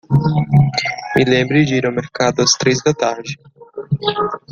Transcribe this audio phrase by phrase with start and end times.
[1.15, 3.33] Me lembre de ir ao mercado ás três da tarde.